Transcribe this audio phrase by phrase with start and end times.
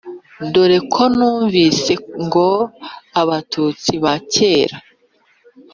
[0.51, 1.93] dore ko twumvise
[2.25, 2.49] ngo
[3.21, 4.77] abatutsi ba cyera